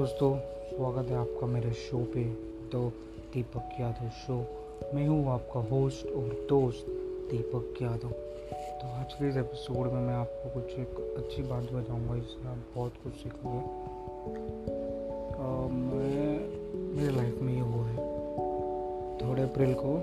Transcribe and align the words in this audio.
दोस्तों, 0.00 0.36
स्वागत 0.68 1.10
है 1.10 1.16
आपका 1.16 1.46
मेरे 1.46 1.72
शो 1.72 1.98
पे 2.12 2.22
तो 2.72 2.78
दीपक 3.32 3.74
यादव 3.80 4.08
शो 4.08 4.36
मैं 4.94 5.06
हूँ 5.08 5.28
आपका 5.30 5.60
होस्ट 5.60 6.06
और 6.06 6.46
दोस्त 6.48 6.86
दीपक 7.30 7.82
यादव 7.82 8.12
तो 8.80 8.92
आज 8.92 9.12
के 9.14 9.28
इस 9.28 9.36
एपिसोड 9.36 9.86
में 9.86 10.00
मैं 10.00 10.14
आपको 10.14 10.54
कुछ 10.54 10.72
एक 10.78 10.94
अच्छी 11.18 11.42
बात 11.42 11.72
बताऊँगा 11.72 12.16
इससे 12.16 12.48
आप 12.48 12.64
बहुत 12.74 12.92
कुछ 13.02 13.12
सीखोगे। 13.12 13.60
मैं, 15.68 16.32
मेरे 16.96 17.14
लाइफ 17.16 17.42
में 17.42 17.52
ये 17.54 17.60
हुआ 17.60 17.86
है। 17.86 17.98
थोड़े 19.18 19.42
अप्रैल 19.42 19.74
को 19.74 19.94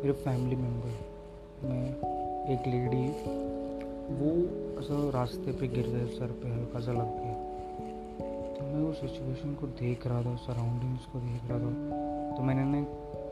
मेरे 0.00 0.12
फैमिली 0.24 0.56
मेंबर 0.56 1.68
में 1.68 1.86
एक 2.48 2.66
लेडी 2.66 3.06
वो 4.16 4.34
ऐसा 4.80 5.10
रास्ते 5.18 5.52
पे 5.52 5.68
गिर 5.68 5.86
गए, 5.86 6.06
सर 6.06 6.38
पे 6.42 6.48
हल्का 6.48 6.80
सा 6.80 6.92
लग 6.92 7.16
गया। 7.20 7.41
मैं 8.72 8.82
उस 8.82 9.00
सिचुएशन 9.00 9.54
को 9.54 9.66
देख 9.66 10.06
रहा 10.06 10.22
था 10.22 10.36
सराउंडिंग्स 10.36 11.04
को 11.04 11.18
देख 11.18 11.40
रहा 11.44 11.58
था। 11.58 11.72
तो 12.36 12.42
मैंने 12.42 12.64
ना 12.64 12.86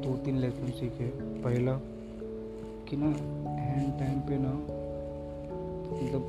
दो 0.00 0.16
तीन 0.16 0.36
लेसन 0.36 0.66
सीखे। 0.66 1.06
पहला, 1.42 1.80
कि 2.88 2.96
ना 2.96 3.06
एंड 3.72 3.98
टाइम 3.98 4.20
पे 4.20 4.38
ना 4.38 4.52
मतलब 5.94 6.22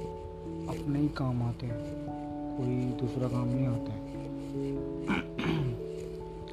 अपने 0.69 0.99
ही 0.99 1.07
काम 1.07 1.43
आते 1.43 1.65
हैं, 1.65 1.77
कोई 2.57 2.85
दूसरा 3.01 3.27
काम 3.27 3.47
नहीं 3.47 3.67
आता 3.67 3.91
है। 3.91 4.05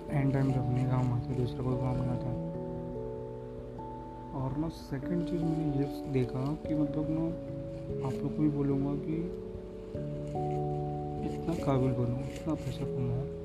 एंड 0.23 0.33
टाइम 0.33 0.53
पे 0.53 0.59
अपने 0.59 0.84
काम 0.84 1.12
आते 1.12 1.28
हैं, 1.28 1.41
दूसरा 1.41 1.62
कोई 1.62 1.77
काम 1.77 1.97
नहीं 1.97 2.06
आता 2.06 2.27
है। 2.27 2.53
और 4.33 4.56
ना 4.56 4.69
सेकंड 4.69 5.28
चीज़ 5.28 5.42
मैंने 5.42 5.78
ये 5.78 6.12
देखा 6.12 6.55
कि 6.69 6.75
मतलब 6.75 7.06
ना, 7.11 7.27
आप 8.06 8.12
लोग 8.12 8.37
को 8.37 8.42
भी 8.42 8.48
बोलूँगा 8.48 8.95
कि 8.95 9.39
इतना 11.23 11.65
काबिल 11.65 11.92
बनो, 11.92 12.17
इतना 12.17 12.55
पैसा 12.55 12.84
कमाओ 12.84 13.42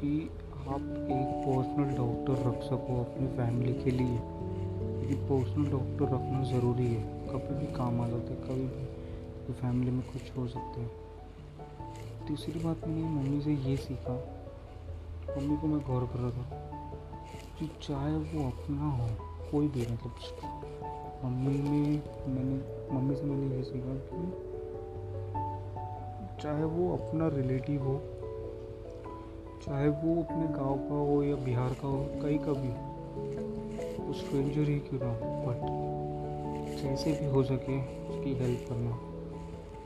कि 0.00 0.30
आप 0.68 0.80
एक 1.10 1.44
पर्सनल 1.46 1.96
डॉक्टर 1.96 2.48
रख 2.48 2.62
सको 2.62 3.00
अपनी 3.00 3.26
फैमिली 3.26 3.74
के 3.74 3.90
लिए। 3.90 4.18
क्योंकि 4.98 5.14
पर्सनल 5.14 5.70
डॉक्टर 5.70 6.04
रखना 6.04 6.44
ज़रूरी 6.44 6.86
है। 6.86 7.02
कभी 7.02 7.66
भी 7.66 7.72
काम 7.72 8.00
आ 8.00 8.08
जाते 8.08 8.34
कभी 8.34 8.60
भी 8.60 8.84
तो 9.46 9.52
फैमिली 9.52 9.90
में 9.90 10.02
कुछ 10.02 10.38
हो 10.38 10.48
सकता 10.48 10.80
है। 10.80 10.90
तीसरी 12.28 12.64
बात 12.64 12.88
मैंने 12.88 13.04
मम्मी 13.04 13.40
से 13.40 13.54
ये 13.54 13.76
सीखा। 13.76 14.44
मम्मी 15.38 15.56
को 15.56 15.66
मैं 15.66 15.86
गौर 15.86 16.06
कर 16.06 16.18
रहा 16.18 16.30
था 16.30 16.70
कि 17.58 17.70
चाहे 17.82 18.16
वो 18.16 18.48
अपना 18.48 18.90
हो, 18.90 19.08
कोई 19.50 19.68
भी 19.68 19.80
मतलब 19.80 20.14
मम्मी 21.24 21.58
ने, 21.58 22.02
मैंने, 22.26 22.88
मम्मी 22.94 23.16
से 23.16 23.22
मैंने 23.22 23.56
ये 23.56 23.62
सीखा 23.62 23.94
कि 23.94 24.53
चाहे 26.42 26.64
वो 26.64 26.92
अपना 26.96 27.28
रिलेटिव 27.28 27.82
हो, 27.82 28.00
चाहे 29.66 29.88
वो 29.88 30.22
अपने 30.22 30.46
गाँव 30.54 30.76
का 30.78 30.94
हो 30.94 31.22
या 31.22 31.36
बिहार 31.36 31.72
का 31.72 31.88
हो, 31.88 32.04
कहीं 32.22 32.38
का 32.38 32.52
भी 32.52 32.72
वो 34.02 34.12
स्ट्रेंजर 34.12 34.68
ही 34.70 34.78
क्यों 34.78 35.00
ना 35.00 35.10
हो? 35.10 35.30
बट 35.46 36.82
जैसे 36.82 37.12
भी 37.12 37.26
हो 37.26 37.42
सके 37.42 37.78
उसकी 38.08 38.34
हेल्प 38.34 38.66
करना 38.68 38.98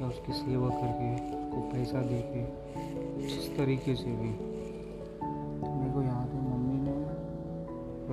या 0.01 0.09
उसकी 0.09 0.33
सेवा 0.33 0.69
करके, 0.71 1.15
उसको 1.15 1.61
पैसा 1.73 2.03
दे 2.03 2.21
के 2.27 2.43
जिस 3.27 3.57
तरीके 3.57 3.95
से 3.95 4.17
भी। 4.17 4.33
तो 5.61 5.75
मेरे 5.75 5.93
को 5.93 6.03
याद 6.03 6.35
है 6.35 6.43
मम्मी 6.51 6.79
ने 6.81 6.97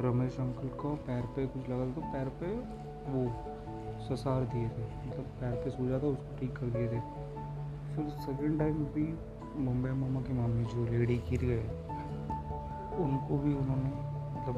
रमेश 0.01 0.39
अंकल 0.39 0.67
को 0.67 0.95
पैर 1.07 1.21
पे 1.35 1.45
कुछ 1.45 1.69
लगा 1.69 1.85
तो 1.85 2.01
पैर 2.13 2.29
पे 2.39 2.55
वो 3.11 3.27
ससार 4.07 4.41
दिए 4.43 4.69
थे। 4.69 4.85
मतलब 5.07 5.25
पैर 5.41 5.55
पे 5.55 5.69
सूझा 5.69 5.99
था, 5.99 6.07
उसको 6.07 6.39
ठीक 6.39 6.51
कर 6.51 6.65
दिए 6.65 6.87
थे। 6.87 7.24
फिर 7.95 8.09
सेकेंड 8.21 8.59
टाइम 8.59 8.83
भी 8.93 9.03
मुंबई 9.63 9.89
मामा 9.89 10.21
की 10.21 10.33
मामी 10.33 10.63
जो 10.65 10.85
लेडी 10.85 11.15
गिर 11.29 11.41
गए 11.41 11.65
उनको 13.03 13.37
भी 13.37 13.53
उन्होंने 13.53 13.89
मतलब 14.33 14.57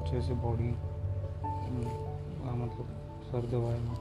अच्छे 0.00 0.20
से 0.20 0.34
बॉडी 0.34 0.70
मतलब 2.58 2.86
सर 3.28 3.46
दबाया, 3.46 3.94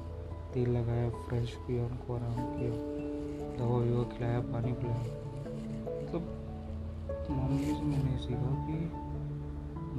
तेल 0.53 0.69
लगाया 0.69 1.09
फ्रेश 1.09 1.53
किया, 1.67 1.85
उनको 1.85 2.15
आराम 2.15 2.35
किया 2.55 2.71
दवा 3.57 3.77
ववा 3.77 4.03
खिलाया, 4.13 4.39
पानी 4.39 4.71
पिलाया। 4.73 5.13
मतलब 5.97 6.23
मम्मी 7.31 7.65
से 7.65 7.83
मैंने 7.83 8.17
सीखा 8.17 8.51
कि 8.67 8.77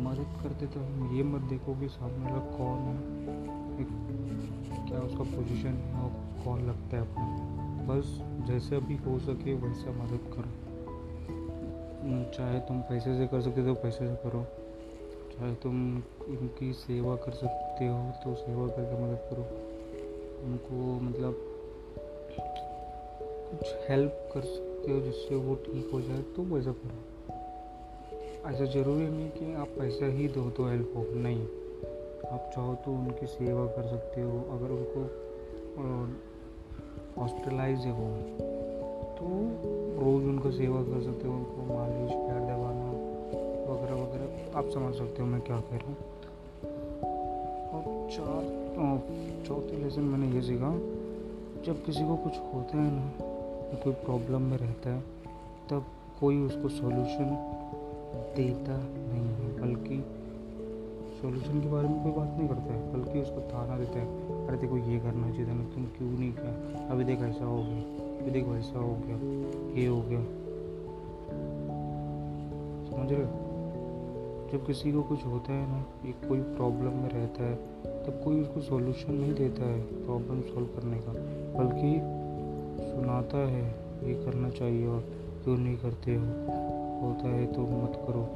मदद 0.02 0.30
करते 0.42 0.66
तो 0.66 0.80
हम 0.80 1.16
ये 1.16 1.22
मत 1.22 1.48
देखो 1.50 1.74
कि 1.80 1.88
सामने 1.88 2.24
वाला 2.24 2.42
कौन 2.56 2.78
है 2.88 2.96
क्या 4.88 4.98
उसका 5.00 5.24
पोजीशन 5.36 5.74
है 5.84 6.02
और 6.02 6.10
कौन 6.44 6.58
लगता 6.62 6.96
है 6.96 7.02
अपना। 7.02 7.57
बस 7.88 8.08
जैसे 8.48 8.76
अभी 8.76 8.96
हो 8.96 9.18
सके 9.18 9.54
वैसा 9.54 9.92
मदद 9.92 10.32
करो। 10.34 10.50
चाहे 12.34 12.58
तुम 12.60 12.80
पैसे 12.80 13.16
से 13.18 13.26
कर 13.26 13.40
सकते 13.40 13.60
हो 13.60 13.66
तो 13.66 13.80
पैसे 13.82 14.08
से 14.08 14.14
करो। 14.14 14.42
चाहे 15.32 15.54
तुम 15.54 15.96
उनकी 16.28 16.72
सेवा 16.72 17.16
कर 17.16 17.32
सकते 17.32 17.86
हो 17.86 17.98
तो 18.24 18.34
सेवा 18.34 18.66
करके 18.68 19.02
मदद 19.04 19.20
करो। 19.30 19.44
उनको 20.44 21.00
मतलब 21.00 21.34
कुछ 23.50 23.74
हेल्प 23.90 24.30
कर 24.34 24.40
सकते 24.40 24.92
हो 24.92 25.00
जिससे 25.00 25.34
वो 25.34 25.54
ठीक 25.54 25.90
हो 25.92 26.00
जाए 26.00 26.22
तो 26.36 26.42
वैसा 26.44 26.72
करो। 26.72 26.98
ऐसा 28.50 28.64
ज़रूरी 28.64 29.06
नहीं 29.06 29.30
कि 29.30 29.54
आप 29.54 29.68
पैसा 29.78 30.06
ही 30.06 30.28
दो 30.28 30.50
तो 30.50 30.66
हेल्प 30.66 30.92
हो, 30.96 31.04
नहीं। 31.14 31.42
आप 32.30 32.50
चाहो 32.54 32.74
तो 32.74 32.92
उनकी 32.92 33.26
सेवा 33.26 33.66
कर 33.66 33.88
सकते 33.88 34.22
हो, 34.22 34.38
अगर 34.50 34.70
उनको 34.70 35.00
हॉस्पिटलाइज 37.20 37.78
है 37.78 37.92
वो। 37.92 38.08
तो 39.16 39.24
रोज़ 40.04 40.24
उनको 40.24 40.50
सेवा 40.50 40.82
कर 40.82 41.02
सकते 41.02 41.28
हो, 41.28 41.34
उनको 41.34 41.74
मालिश, 41.74 42.12
पैर 42.12 42.40
दबाना 42.40 42.90
वगैरह 43.72 43.94
वगैरह। 43.94 44.58
आप 44.58 44.68
समझ 44.68 44.94
सकते 44.94 45.22
हो 45.22 45.28
मैं 45.28 45.40
क्या 45.40 45.60
कह 45.60 45.76
रहा 45.76 45.86
हूँ। 45.86 45.96
और 47.72 48.10
चार 48.10 48.58
चौथी 49.46 49.84
लेसन 49.84 50.00
मैंने 50.00 50.36
ये 50.36 50.42
सीखा, 50.42 50.78
जब 51.66 51.84
किसी 51.84 52.00
को 52.00 52.16
कुछ 52.16 52.32
होता 52.32 52.78
है 52.78 52.90
ना, 52.92 53.12
कोई 53.74 53.92
प्रॉब्लम 53.92 54.42
में 54.42 54.58
रहता 54.58 54.90
है, 54.90 55.00
तब 55.70 55.84
कोई 56.20 56.38
उसको 56.38 56.68
सॉल्यूशन 56.68 57.36
देता 58.36 58.76
नहीं 58.78 59.28
है, 59.28 59.60
बल्कि 59.60 60.17
सॉल्यूशन 61.22 61.60
के 61.60 61.68
बारे 61.68 61.88
में 61.88 62.02
कोई 62.02 62.12
बात 62.12 62.38
नहीं 62.38 62.48
करता 62.48 62.72
है, 62.74 62.92
बल्कि 62.92 63.20
उसको 63.20 63.40
ताना 63.40 63.78
देता 63.78 63.98
है। 63.98 64.06
अरे 64.46 64.56
देखो 64.56 64.76
ये 64.76 64.98
करना 64.98 65.30
चाहिए 65.30 65.46
था 65.46 65.74
तुम 65.74 65.84
क्यों 65.84 66.18
नहीं 66.18 66.32
किया? 66.32 66.88
अभी 66.88 67.04
देख 67.04 67.18
ऐसा 67.18 67.44
हो 67.44 67.56
गया, 67.56 67.80
अभी 68.20 68.30
देख 68.30 68.44
वैसा 68.44 68.78
हो 68.78 68.98
गया, 69.06 69.16
ये 69.80 69.86
हो 69.86 70.02
गया। 70.02 70.20
समझ 72.90 73.12
रहे 73.12 73.48
जब 74.52 74.66
किसी 74.66 74.92
को 74.92 75.02
कुछ 75.02 75.26
होता 75.26 75.52
है 75.52 75.68
ना 75.70 76.08
एक 76.08 76.28
कोई 76.28 76.40
प्रॉब्लम 76.40 76.90
में 76.90 77.08
रहता 77.08 77.42
है, 77.42 77.56
तब 78.06 78.22
कोई 78.24 78.40
उसको 78.40 78.60
सॉल्यूशन 78.60 79.12
नहीं 79.12 79.34
देता 79.34 79.64
है 79.64 79.80
प्रॉब्लम 79.80 80.40
सॉल्व 80.40 80.66
करने 80.66 80.98
का, 80.98 81.12
बल्कि 81.58 82.00
सुनाता 82.90 83.38
है, 83.38 83.64
ये 84.08 84.14
करना 84.24 84.50
चाहिए 84.50 84.86
और 84.86 85.00
क्यों 85.44 85.58
नहीं 85.58 85.76
करते 85.76 86.14
हो? 86.14 86.24
होता 87.06 87.28
है 87.28 87.46
तो 87.46 87.60
मत 87.60 87.92
करो, 88.08 88.28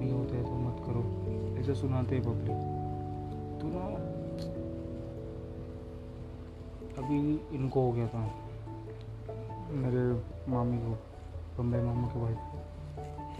नहीं 0.00 0.12
होता 0.12 0.36
है 0.36 0.44
तो 0.44 0.52
मत 0.52 0.76
करो। 0.86 1.45
ऐसे 1.66 1.74
सुनाते 1.74 2.20
पब्लिक 2.20 2.56
तो 3.60 3.64
ना, 3.64 3.86
अभी 7.02 7.56
इनको 7.56 7.82
हो 7.82 7.92
गया 7.92 8.08
था, 8.08 8.30
मेरे 9.70 10.22
मामी 10.50 10.78
को, 10.78 10.98
बम्बई 11.58 11.78
मामा 11.78 12.08
के 12.08 12.20
भाई 12.20 12.34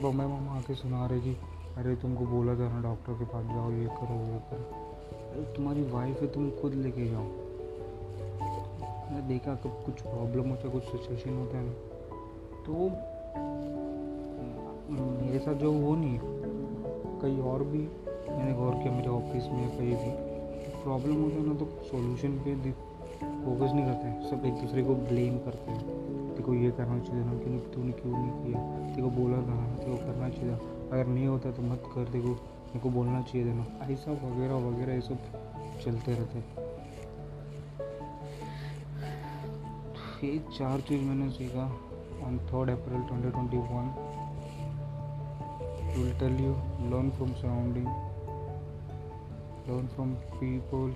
बम्बई 0.02 0.24
मामा 0.24 0.58
आके 0.58 0.74
सुना 0.74 1.06
रहे 1.06 1.20
कि, 1.20 1.36
अरे, 1.76 1.96
तुमको 1.96 2.26
बोला 2.26 2.54
था 2.54 2.58
ना 2.58 2.82
डॉक्टर 2.82 3.12
के 3.12 3.24
पास 3.24 3.44
जाओ, 3.44 3.70
ये 3.70 3.84
करो 3.84 4.32
ये 4.32 4.38
करो। 4.38 4.86
अरे, 5.30 5.56
तुम्हारी 5.56 5.82
वाइफ 5.82 6.20
है, 6.20 6.26
तुम 6.26 6.50
खुद 6.50 6.74
लेके 6.74 7.10
जाओ। 7.10 7.22
मैंने 7.22 9.28
देखा, 9.28 9.54
कब 9.54 9.82
कुछ 9.86 10.00
प्रॉब्लम 10.00 10.48
होता 10.48 10.66
है, 10.66 10.72
कुछ 10.72 10.82
सिचुएशन 10.82 11.36
होता 11.36 11.58
है 11.58 11.64
ना। 11.64 11.72
तो 12.66 12.90
मेरे 15.26 15.38
साथ 15.38 15.54
जो 15.54 15.72
वो 15.72 15.96
नहीं 15.96 16.20
कई 17.22 17.40
और 17.40 17.64
भी 17.64 17.88
मैंने 18.30 18.52
गौर 18.52 18.74
किया, 18.74 18.92
मेरे 18.92 19.08
ऑफ़िस 19.08 19.44
में 19.44 19.68
कहीं 19.78 19.96
भी। 19.96 20.10
प्रॉब्लम 20.82 21.22
होता 21.22 21.36
है 21.36 21.46
ना 21.46 21.54
तो 21.54 21.64
सॉल्यूशन 21.64 22.38
पे 22.38 22.70
फोकस 23.44 23.72
नहीं 23.72 23.84
करते 23.84 24.06
हैं। 24.06 24.30
सब 24.30 24.44
एक 24.46 24.54
दूसरे 24.54 24.82
को 24.84 24.94
ब्लेम 24.94 25.38
करते 25.38 25.70
हैं। 25.70 25.82
देखो, 26.34 26.54
ये 26.54 26.70
करना 26.70 26.98
चाहिए 26.98 27.24
ना 27.24 27.34
कि 27.34 27.72
तूने 27.74 27.92
क्यों 27.92 28.12
नहीं 28.12 28.30
किया? 28.30 28.60
देखो, 28.96 29.10
बोला 29.10 29.36
था 29.36 29.60
देखो, 29.76 29.96
करना 29.96 30.28
चाहिए 30.28 30.52
अगर 30.92 31.06
नहीं 31.06 31.26
होता 31.26 31.50
तो 31.50 31.62
मत 31.62 31.82
कर, 31.86 32.04
देखो, 32.04 32.28
मेरे 32.28 32.80
को 32.80 32.90
बोलना 32.90 33.22
चाहिए 33.22 33.50
था 33.50 33.54
ना। 33.54 33.66
ऐसा 33.92 34.12
वगैरह 34.12 34.54
वगैरह, 34.54 34.94
ये 34.94 35.00
सब 35.00 35.18
चलते 35.84 36.14
रहते 36.14 36.66
ये 40.24 40.38
चार 40.58 40.80
चीज़ 40.80 41.02
मैंने 41.02 41.30
सीखा। 41.30 41.64
On 42.26 42.38
third 42.38 42.70
April 42.70 43.02
twenty 43.02 43.30
twenty 43.30 43.56
one 43.56 43.88
will 45.96 46.18
tell 46.20 46.44
you 46.44 46.52
learn 46.90 47.10
from 47.10 47.32
surrounding 47.32 47.86
learn 49.68 49.86
from 49.86 50.10
people 50.32 50.92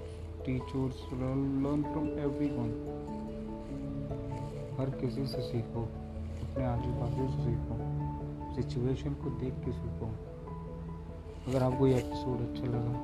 teachers 0.46 0.99
learn 1.12 1.82
from 1.82 2.08
everyone 2.49 2.69
हर 4.78 4.90
किसी 4.90 5.26
से 5.26 5.40
सीखो, 5.43 5.82
अपने 6.43 6.64
आजू 6.64 6.90
बाजू 6.90 7.28
से 7.28 7.44
सीखो 7.44 7.78
सिचुएशन 8.55 9.14
को 9.14 9.31
देख 9.40 9.55
के 9.64 9.72
सीखो। 9.72 10.11
अगर 11.49 11.62
आपको 11.62 11.87
ये 11.87 11.96
एपिसोड 11.96 12.40
अच्छा 12.40 12.67
लगा 12.67 12.94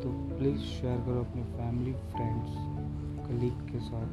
तो 0.00 0.10
प्लीज़ 0.36 0.60
शेयर 0.60 0.98
करो 0.98 1.20
अपने 1.20 1.42
फैमिली 1.52 1.92
फ्रेंड्स 2.12 2.52
कलीग 3.28 3.60
के 3.70 3.80
साथ। 3.80 4.10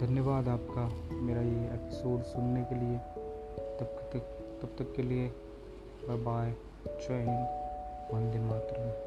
धन्यवाद 0.00 0.48
आपका 0.48 0.88
मेरा 1.20 1.42
ये 1.42 1.64
एपिसोड 1.74 2.22
सुनने 2.24 2.64
के 2.64 2.80
लिए। 2.80 2.98
तब 3.78 4.10
तक 4.12 4.34
तब 4.62 4.74
तक 4.78 4.92
के 4.96 5.02
लिए 5.02 5.28
बाय 6.08 6.18
बाय 6.18 6.54
जय 6.86 7.24
हिंद। 7.28 7.65
वंदे 8.13 8.39
मातरम 8.39 9.04